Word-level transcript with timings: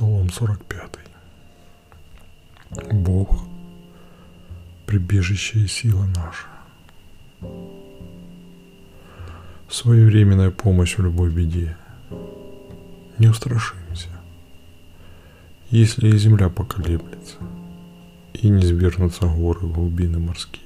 Псалом 0.00 0.30
45. 0.30 0.92
Бог, 2.90 3.42
прибежище 4.86 5.58
и 5.58 5.66
сила 5.66 6.06
наша. 6.16 6.46
Своевременная 9.68 10.52
помощь 10.52 10.96
в 10.96 11.02
любой 11.02 11.28
беде. 11.28 11.76
Не 13.18 13.26
устрашимся, 13.26 14.08
если 15.68 16.08
и 16.08 16.16
земля 16.16 16.48
поколеблется, 16.48 17.36
и 18.32 18.48
не 18.48 18.62
сбернутся 18.62 19.26
горы 19.26 19.66
глубины 19.66 20.18
морские. 20.18 20.64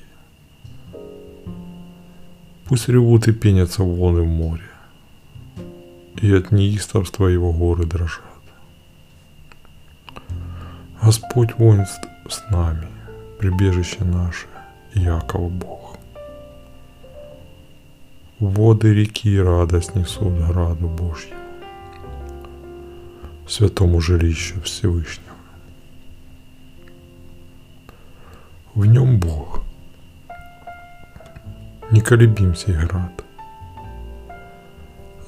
Пусть 2.67 2.89
ревут 2.89 3.27
и 3.27 3.33
пенятся 3.33 3.83
волны 3.83 4.21
в 4.21 4.29
море, 4.29 4.71
и 6.23 6.33
от 6.33 6.53
неистовства 6.53 7.27
его 7.27 7.53
горы 7.53 7.85
дрожат. 7.85 8.34
Господь 11.05 11.53
воинств 11.59 12.09
с 12.31 12.51
нами, 12.51 12.89
прибежище 13.39 14.05
наше, 14.05 14.47
Якова 14.95 15.51
Бог. 15.51 15.99
Воды 18.41 18.95
реки 18.95 19.39
радость 19.39 19.95
несут 19.95 20.33
граду 20.33 20.89
Божьему, 20.89 21.43
святому 23.47 24.01
жилищу 24.01 24.63
Всевышнего. 24.63 25.37
В 28.75 28.87
нем 28.87 29.21
Бог, 29.21 29.63
неколебим 31.91 32.55
сей 32.55 32.77
град, 32.77 33.23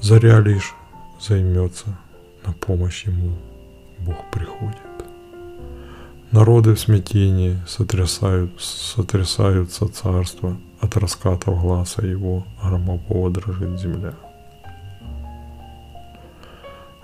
заря 0.01 0.39
лишь 0.39 0.73
займется, 1.19 1.95
на 2.43 2.53
помощь 2.53 3.05
ему 3.05 3.37
Бог 3.99 4.31
приходит. 4.31 4.66
Народы 6.37 6.75
в 6.75 6.79
смятении 6.79 7.57
сотрясают, 7.67 8.61
сотрясаются 8.61 9.87
царства, 9.87 10.55
от 10.79 10.95
раскатов 10.95 11.59
глаза 11.59 12.03
его 12.03 12.45
громового 12.61 13.31
дрожит 13.31 13.79
земля. 13.79 14.13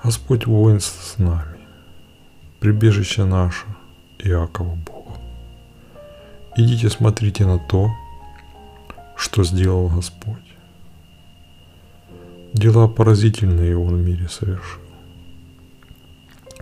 Господь 0.04 0.46
воинств 0.46 1.04
с 1.04 1.18
нами, 1.18 1.58
прибежище 2.60 3.24
наше, 3.24 3.66
Иакова 4.20 4.76
Бог. 4.76 5.18
Идите 6.56 6.92
смотрите 6.92 7.48
на 7.48 7.58
то, 7.58 7.90
что 9.16 9.44
сделал 9.44 9.90
Господь. 9.90 10.46
Дела 12.54 12.88
поразительные 12.88 13.76
Он 13.76 13.96
в 13.96 14.06
мире 14.06 14.30
совершил. 14.30 14.84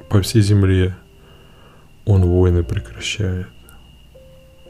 По 0.09 0.22
всей 0.22 0.42
земле 0.42 0.95
Он 2.05 2.25
войны 2.25 2.63
прекращает, 2.63 3.47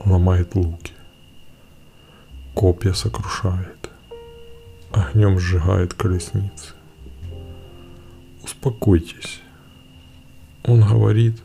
ломает 0.03 0.55
луки, 0.55 0.93
копья 2.53 2.93
сокрушает, 2.93 3.89
огнем 4.91 5.39
сжигает 5.39 5.93
колесницы. 5.93 6.73
Успокойтесь. 8.43 9.41
Он 10.63 10.81
говорит, 10.81 11.41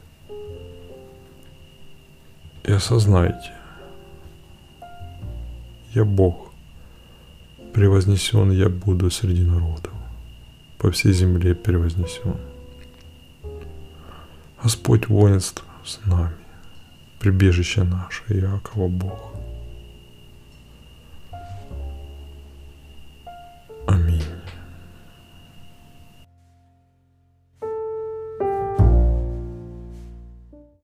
и 2.65 2.73
осознайте, 2.73 3.53
я 5.95 6.05
Бог, 6.05 6.53
превознесен 7.73 8.50
я 8.50 8.69
буду 8.69 9.11
среди 9.11 9.45
народов, 9.45 9.93
по 10.78 10.91
всей 10.91 11.12
земле 11.12 11.55
превознесен. 11.55 12.37
Господь 14.62 15.09
воинств 15.09 15.65
с 15.87 16.01
нами, 16.07 16.37
прибежище 17.19 17.85
наше, 17.85 18.23
Иакова 18.29 18.89
Бог. 18.89 19.33